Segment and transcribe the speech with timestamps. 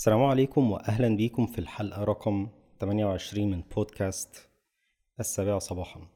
[0.00, 2.48] السلام عليكم وأهلا بيكم في الحلقة رقم
[2.80, 4.50] 28 من بودكاست
[5.20, 6.08] السابعة صباحا.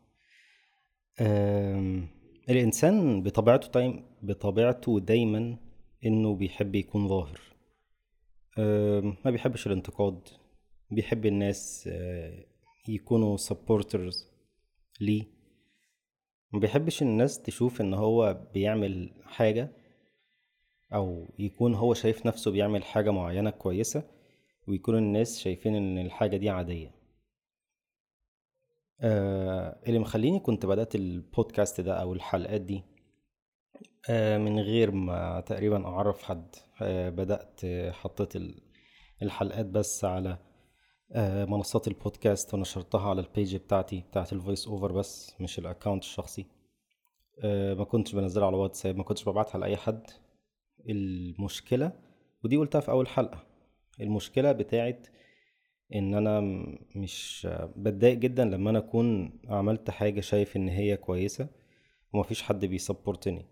[2.51, 5.59] الإنسان بطبيعته دايم بطبيعته دايما
[6.07, 7.41] إنه بيحب يكون ظاهر.
[9.25, 10.21] ما بيحبش الانتقاد
[10.91, 12.45] بيحب الناس أه،
[12.89, 14.17] يكونوا supporters
[15.01, 15.25] ليه.
[16.53, 19.84] ما بيحبش الناس تشوف إن هو بيعمل حاجة
[20.95, 24.03] أو يكون هو شايف نفسه بيعمل حاجة معينة كويسة
[24.69, 26.95] ويكون الناس شايفين إن الحاجة دي عادية.
[29.01, 32.83] آه اللي مخليني كنت بدأت البودكاست ده أو الحلقات دي
[34.11, 37.61] آه من غير ما تقريبا أعرف حد آه بدأت
[37.93, 38.63] حطيت ال-
[39.23, 40.39] الحلقات بس على
[41.13, 45.64] آه منصات البودكاست ونشرتها على ال page بتاعتي بتاعت ال voice over بس مش ال
[45.64, 46.47] account الشخصي.
[47.45, 50.03] آه ما كنتش بنزلها على واتساب ما كنتش ببعتها لأي حد.
[50.89, 51.93] المشكلة
[52.45, 53.47] ودي قلتها في أول حلقة.
[54.01, 55.07] المشكلة بتاعت
[55.95, 61.49] إن أنا م- مش بتضايق جدا لما أنا أكون عملت حاجة شايف إن هي كويسة
[62.13, 63.47] ومفيش حد بيسبورتني.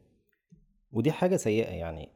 [0.92, 2.08] ودي حاجة سيئة يعني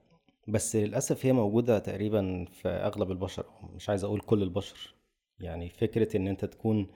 [0.49, 4.95] بس للأسف هي موجودة تقريبا في أغلب البشر مش عايز أقول كل البشر.
[5.41, 6.87] يعني فكرة إن أنت تكون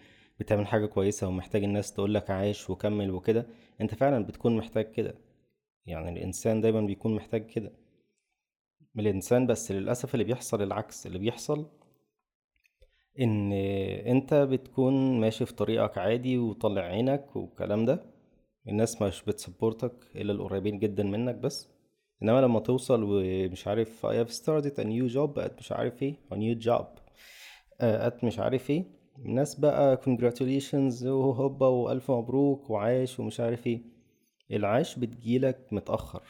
[0.41, 3.47] بتعمل حاجة كويسة ومحتاج الناس تقولك عايش وكمل وكده
[3.81, 5.15] أنت فعلا بتكون محتاج كده.
[5.87, 7.73] يعني الإنسان دايما بيكون محتاج كده.
[8.95, 11.67] من الإنسان بس للأسف اللي بيحصل العكس اللي بيحصل
[13.21, 13.53] إن
[14.07, 18.05] أنت بتكون ماشي في طريقك عادي وطلع عينك والكلام ده.
[18.69, 21.69] الناس مش بتسبورتك إلا القريبين جدا منك بس.
[22.23, 26.15] إنما لما توصل ومش عارف I have started a new job at مش عارف إيه
[26.33, 26.85] a new job
[27.81, 28.85] آه، at مش عارف إيه.
[29.19, 33.83] الناس بقى congratulations وهوبا وألف مبروك وعاش ومش عارف إيه.
[34.51, 36.23] العاش بتجيلك متأخر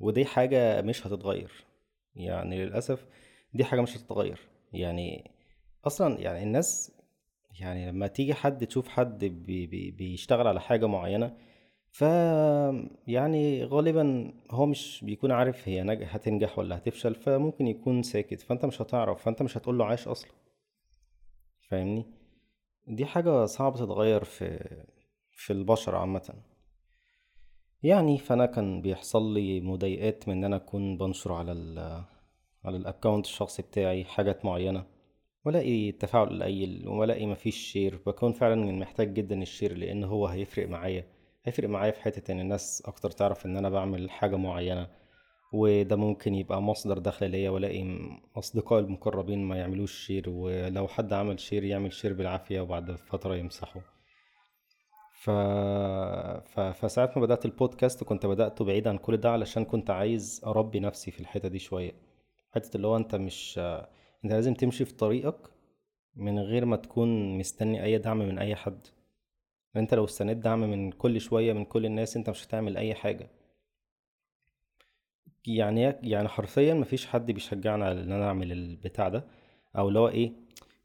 [0.00, 1.69] ودي حاجة مش هتتغير.
[2.14, 3.06] يعني للأسف
[3.54, 4.40] دي حاجة مش هتتغير.
[4.72, 5.30] يعني
[5.86, 6.92] أصلا يعني الناس
[7.60, 11.36] يعني لما تيجي حد تشوف حد بي بي بيشتغل على حاجة معينة
[11.90, 12.02] ف
[13.06, 16.02] يعني غالبا هو مش بيكون عارف هي نج...
[16.06, 20.30] هتنجح ولا هتفشل فممكن يكون ساكت فأنت مش هتعرف فأنت مش هتقوله عاش أصلا.
[21.68, 22.06] فاهمني؟
[22.86, 24.58] دي حاجة صعبة تتغير في
[25.30, 26.34] في البشر عامة.
[27.82, 31.78] يعني فأنا كان بيحصل لي مضايقات من إن أنا أكون بنشر على ال
[32.64, 34.86] على ال account الشخصي بتاعي حاجات معينة.
[35.44, 40.68] والاقي تفاعل قليل والاقي مفيش share بكون فعلا محتاج جدا ال share لأن هو هيفرق
[40.68, 41.04] معايا.
[41.44, 44.88] هيفرق معايا في حتة إن الناس أكتر تعرف إن أنا بعمل حاجة معينة.
[45.52, 47.98] وده ممكن يبقى مصدر دخل ليا والاقي
[48.36, 53.80] اصدقائي المقربين ما يعملوش share ولو حد عمل share يعمل share بالعافية وبعد فترة يمسحه.
[55.20, 55.30] ف...
[56.44, 56.60] ف...
[56.60, 61.10] فساعة ما بدأت البودكاست كنت بدأته بعيد عن كل ده علشان كنت عايز أربي نفسي
[61.10, 61.92] في الحتة دي شوية.
[62.50, 63.58] حتة اللي هو أنت مش
[64.24, 65.50] أنت لازم تمشي في طريقك
[66.16, 68.86] من غير ما تكون مستني أي دعم من أي حد.
[69.76, 73.30] أنت لو استنيت دعم من كل شوية من كل الناس أنت مش هتعمل أي حاجة.
[75.46, 79.24] يعني يعني حرفيا مفيش حد بيشجعني على إن أنا أعمل البتاع ده.
[79.78, 80.32] أو اللي هو إيه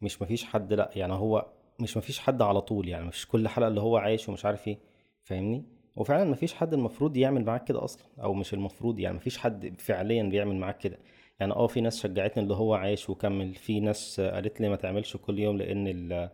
[0.01, 3.67] مش مفيش حد لأ يعني هو مش مفيش حد على طول يعني مش كل حلقة
[3.67, 4.77] اللي هو عايش ومش عارف إيه
[5.23, 5.65] فاهمني؟
[5.95, 10.23] وفعلا مفيش حد المفروض يعمل معاك كده أصلا أو مش المفروض يعني مفيش حد فعليا
[10.23, 10.99] بيعمل معاك كده.
[11.39, 15.17] يعني آه في ناس شجعتني اللي هو عايش وكمل في ناس قالت لي ما تعملش
[15.17, 16.29] كل يوم لأن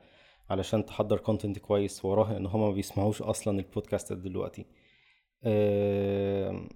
[0.50, 4.66] علشان تحضر كونتنت كويس وراها إن هما ما بيسمعوش أصلا البودكاست دلوقتي.
[5.46, 6.70] آم،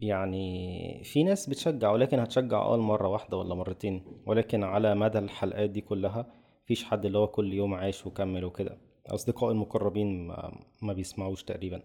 [0.00, 5.70] يعني في ناس بتشجع ولكن هتشجع آه مرة واحدة ولا مرتين ولكن على مدى الحلقات
[5.70, 6.26] دي كلها
[6.68, 8.78] مفيش حد اللي هو كل يوم عايش وكمل وكده.
[9.06, 11.82] أصدقائي المقربين ما, ما بيسمعوش تقريبا.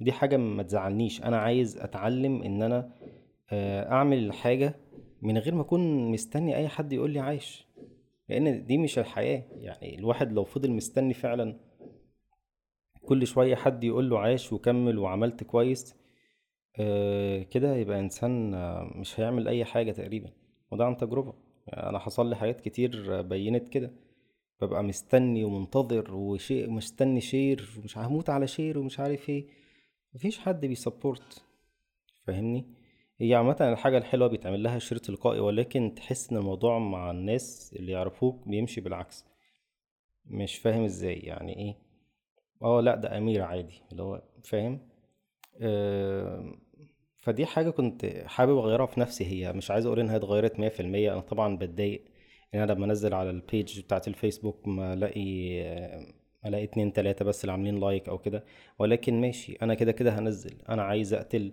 [0.00, 1.22] دي حاجة ما تزعلنيش.
[1.22, 2.92] أنا عايز أتعلم إن أنا
[3.52, 4.74] آه، أعمل حاجة
[5.22, 7.66] من غير ما أكون مستني أي حد يقول لي عايش.
[8.28, 9.42] لأن دي مش الحياة.
[9.56, 11.60] يعني الواحد لو فضل مستني فعلا
[13.02, 15.94] كل شوية حد يقول له عاش وكمل وعملت كويس
[16.80, 20.30] آه، كده يبقى إنسان آه، مش هيعمل أي حاجة تقريبا.
[20.70, 21.34] وده عن تجربة.
[21.66, 24.09] يعني أنا حصل لي حاجات كتير بينت كده.
[24.62, 29.46] ببقى مستني ومنتظر وشيء مستني share ومش هموت على share ومش عارف إيه.
[30.14, 31.44] مفيش حد بي support.
[32.26, 32.64] فاهمني؟
[33.18, 37.92] هي عامة الحاجة الحلوة بيتعمل لها share تلقائي ولكن تحس إن الموضوع مع الناس اللي
[37.92, 39.24] يعرفوك بيمشي بالعكس.
[40.26, 41.76] مش فاهم إزاي يعني إيه؟
[42.62, 44.80] آه لأ ده أمير عادي اللي هو فاهم؟
[45.60, 46.54] آه،
[47.18, 49.24] فدي حاجة كنت حابب أغيرها في نفسي.
[49.24, 51.12] هي مش عايز أقول إنها اتغيرت مية في المية.
[51.12, 52.04] أنا طبعا بتضايق
[52.54, 55.60] إن أنا لما أنزل على ال page بتاعت الفيسبوك ما ألاقي
[56.42, 58.44] ما ألاقي اتنين تلاتة بس اللي عاملين like أو كده.
[58.78, 60.54] ولكن ماشي أنا كده كده هنزل.
[60.68, 61.52] أنا عايز أقتل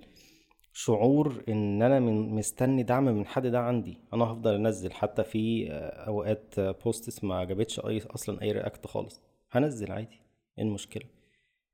[0.74, 3.98] شعور إن أنا من مستني دعم من حد ده عندي.
[4.14, 5.68] أنا هفضل أنزل حتى في
[6.08, 9.22] أوقات posts ما جابتش أي أصلا أي react خالص.
[9.52, 10.20] هنزل عادي.
[10.58, 11.04] إيه المشكلة؟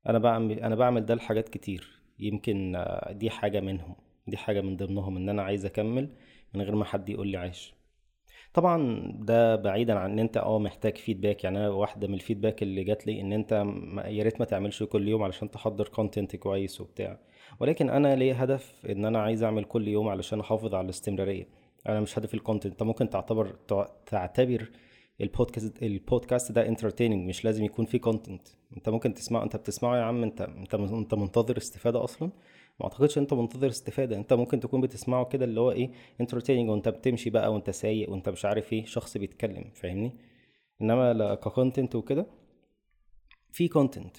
[0.08, 2.02] أنا بعمل أنا بعمل ده لحاجات كتير.
[2.18, 3.94] يمكن دي حاجة منهم.
[4.26, 6.08] دي حاجة من ضمنهم إن أنا عايز أكمل
[6.54, 7.74] من غير ما حد يقول لي عاش.
[8.54, 12.62] طبعا ده بعيدا عن إن أنت آه محتاج feedback يعني أنا واحدة من ال feedback
[12.62, 13.52] اللي جات لي إن أنت
[14.06, 17.18] يا ريت ما تعملش كل يوم علشان تحضر content كويس وبتاع.
[17.60, 21.48] ولكن أنا ليا هدف إن أنا عايز أعمل كل يوم علشان أحافظ على الاستمرارية.
[21.88, 23.46] أنا مش هدفي ال content أنت ممكن تعتبر
[24.06, 24.70] تعتبر
[25.20, 29.56] ال podcast ال podcast ده entertaining مش لازم يكون فيه content أنت ممكن تسمع أنت
[29.56, 30.22] بتسمعه يا عم.
[30.22, 32.30] أنت أنت أنت منتظر استفادة أصلا.
[32.80, 34.16] ما أعتقدش أنت منتظر استفادة.
[34.16, 35.90] أنت ممكن تكون بتسمعه كده اللي هو إيه
[36.20, 40.12] entertaining وأنت بتمشي بقى وأنت سايق وأنت مش عارف إيه شخص بيتكلم فاهمني؟
[40.82, 42.26] إنما ك content وكده
[43.52, 44.16] في content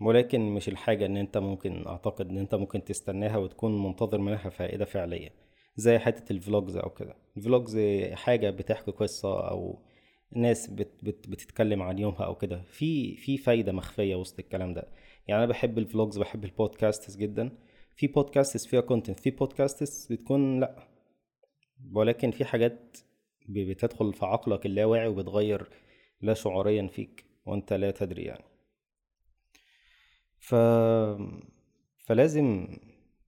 [0.00, 4.84] ولكن مش الحاجة إن أنت ممكن أعتقد إن أنت ممكن تستناها وتكون منتظر منها فائدة
[4.84, 5.30] فعلية.
[5.76, 7.14] زي حتة ال vlogs أو كده.
[7.36, 7.78] ال vlogs
[8.12, 9.82] حاجة بتحكي قصة أو
[10.32, 12.62] ناس بت بت بتتكلم عن يومها أو كده.
[12.62, 14.88] في في فايدة مخفية وسط الكلام ده.
[15.28, 17.50] يعني أنا بحب ال vlogs بحب ال podcasts جدا.
[17.98, 20.88] في podcasts فيها content في podcasts بتكون لا.
[21.92, 22.96] ولكن في حاجات
[23.48, 25.68] بتدخل في عقلك اللاواعي وبتغير
[26.20, 28.44] لا شعوريا فيك وأنت لا تدري يعني.
[30.38, 30.54] ف
[31.98, 32.68] فلازم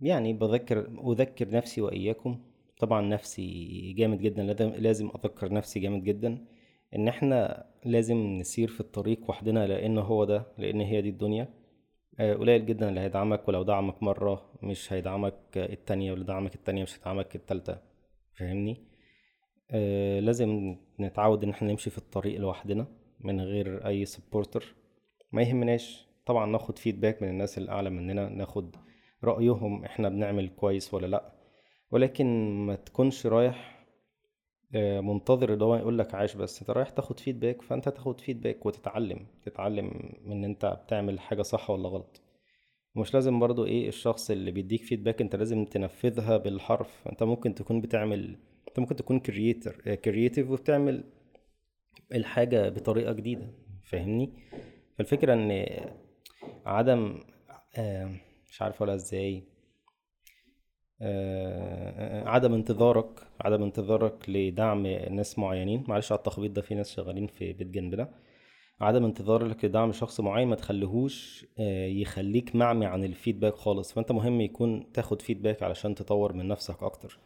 [0.01, 2.41] يعني بذكر أذكر نفسي وإياكم.
[2.79, 4.43] طبعا نفسي جامد جدا.
[4.69, 6.47] لازم أذكر نفسي جامد جدا.
[6.95, 11.60] إن إحنا لازم نسير في الطريق وحدنا لأن هو ده لأن هي دي الدنيا.
[12.19, 17.37] قليل جدا اللي هيدعمك ولو دعمك مرة مش هيدعمك التانية ولو دعمك التانية مش هيدعمك
[17.37, 17.79] التالتة.
[18.35, 18.77] فاهمني؟
[19.71, 22.87] آه لازم نتعود إن إحنا نمشي في الطريق لوحدنا
[23.21, 24.75] من غير أي سبورتر
[25.33, 26.07] ما يهمناش.
[26.27, 28.77] طبعا ناخد feedback من الناس اللي أعلى مننا ناخد
[29.25, 31.33] رأيهم إحنا بنعمل كويس ولا لأ.
[31.91, 32.27] ولكن
[32.67, 33.80] ما تكونش رايح آه،
[34.75, 36.61] منتظر اللي هو يقول لك عاش بس.
[36.61, 41.89] انت رايح تاخد feedback فانت تاخد feedback وتتعلم تتعلم من انت بتعمل حاجة صح ولا
[41.89, 42.21] غلط.
[42.97, 47.09] مش لازم برضو إيه الشخص اللي بيديك feedback انت لازم تنفذها بالحرف.
[47.09, 48.37] انت ممكن تكون بتعمل
[48.69, 51.05] انت ممكن تكون creator creative وبتعمل
[52.15, 53.47] الحاجة بطريقة جديدة.
[53.85, 54.33] فاهمني؟
[54.99, 55.67] فالفكرة ان
[56.67, 57.21] عدم
[57.77, 58.11] آه،
[58.51, 59.37] مش عارف اقولها إزاي.
[59.37, 59.43] آه،
[62.27, 65.85] عدم انتظارك عدم انتظارك لدعم ناس معينين.
[65.89, 68.15] معلش على التخبيط ده في ناس شغالين في بيت جنبنا.
[68.81, 73.93] عدم انتظارك لدعم شخص معين ما تخليهوش آه، يخليك معمي عن الفيدباك خالص.
[73.93, 77.19] فانت مهم يكون تاخد فيدباك علشان تطور من نفسك أكتر.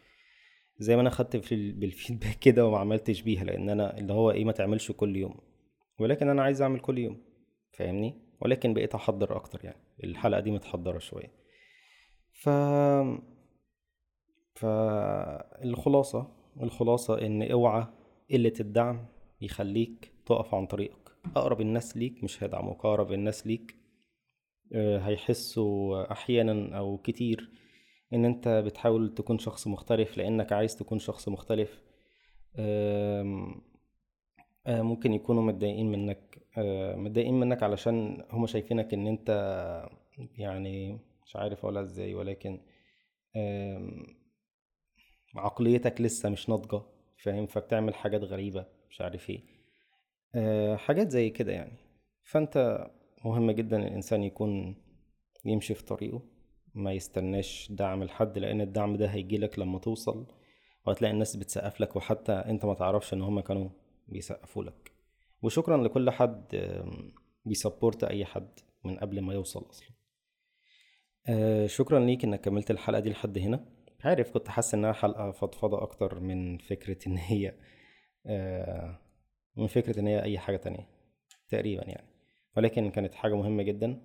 [0.79, 4.45] زي ما أنا خدت في بالفيدباك كده وما عملتش بيها لأن أنا اللي هو إيه
[4.45, 5.41] ما تعملش كل يوم.
[6.01, 7.23] ولكن أنا عايز أعمل كل يوم
[7.73, 9.79] فاهمني؟ ولكن بقيت أحضر أكتر يعني.
[10.05, 11.33] الحلقة دي متحضرة شوية.
[12.33, 12.49] ف
[14.55, 16.27] فالخلاصة
[16.63, 17.87] الخلاصة إن اوعى
[18.31, 19.07] قلة الدعم
[19.41, 21.11] يخليك تقف عن طريقك.
[21.37, 23.75] أقرب الناس ليك مش هيدعموك أقرب الناس ليك
[24.73, 27.51] آه، هيحسوا أحيانا أو كتير
[28.13, 31.83] إن أنت بتحاول تكون شخص مختلف لأنك عايز تكون شخص مختلف.
[32.57, 33.45] آه،
[34.69, 36.39] ممكن يكونوا متضايقين منك.
[36.59, 39.31] آه، متضايقين منك علشان هما شايفينك إن أنت
[40.39, 42.61] يعني مش عارف أقولها إزاي ولكن
[45.37, 46.83] عقليتك لسه مش ناضجة
[47.17, 49.41] فاهم؟ فبتعمل حاجات غريبة مش عارف إيه.
[50.35, 51.77] أه حاجات زي كده يعني.
[52.23, 52.87] فانت
[53.25, 54.77] مهم جدا الإنسان يكون
[55.45, 56.23] يمشي في طريقه
[56.75, 60.27] ما يستناش دعم لحد لأن الدعم ده هيجيلك لما توصل
[60.87, 63.69] وهتلاقي الناس بتسقف لك وحتى أنت ما تعرفش إن هما كانوا
[64.09, 64.93] بيسقفوا لك.
[65.43, 66.45] وشكرا لكل حد
[67.45, 68.49] بيسبورت أي حد
[68.85, 69.89] من قبل ما يوصل أصلا.
[71.29, 73.65] أه شكرا ليك إنك كملت الحلقة دي لحد هنا.
[74.05, 77.55] عارف كنت حاسس إنها حلقة فضفضة أكتر من فكرة إن هي
[78.27, 78.99] آه،
[79.57, 80.89] من فكرة إن هي أي حاجة تانية
[81.49, 82.09] تقريبا يعني.
[82.57, 84.01] ولكن كانت حاجة مهمة جدا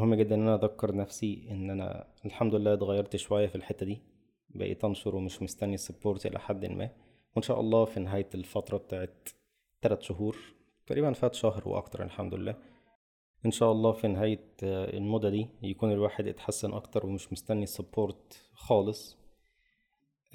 [0.00, 4.02] مهم جدا إن أنا أذكر نفسي إن أنا الحمد لله اتغيرت شوية في الحتة دي
[4.48, 6.90] بقيت أنشر ومش مستني ال support إلى حد ما.
[7.36, 9.28] وإن شاء الله في نهاية الفترة بتاعت
[9.82, 10.36] تلات شهور
[10.86, 12.56] تقريبا فات شهر وأكتر الحمد لله
[13.46, 18.50] إن شاء الله في نهاية آه، المدة دي يكون الواحد اتحسن أكتر ومش مستني support
[18.54, 19.18] خالص.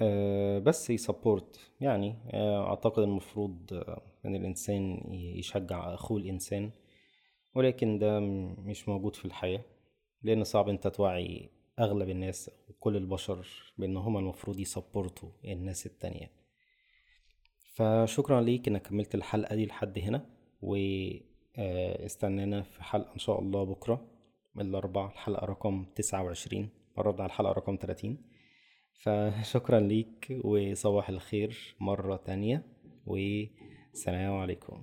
[0.00, 3.84] آه، بس يسبورت يعني آه، أعتقد المفروض
[4.26, 6.70] إن الإنسان يشجع أخوه الإنسان
[7.54, 8.20] ولكن ده
[8.60, 9.64] مش موجود في الحياة
[10.22, 13.46] لأن صعب أنت توعي أغلب الناس وكل البشر
[13.78, 16.30] بأن هما المفروض يسبورتوا الناس التانية.
[17.74, 20.26] فشكرا ليك إنك كملت الحلقة دي لحد هنا
[20.62, 20.76] و
[21.58, 24.06] استنانا في حلقة إن شاء الله بكرة.
[24.60, 26.68] الأربع الحلقة رقم تسعة وعشرين.
[26.96, 28.18] قربنا على الحلقة رقم تلاتين.
[29.02, 32.62] فشكرا ليك وصباح الخير مرة تانية
[33.06, 34.82] والسلام عليكم.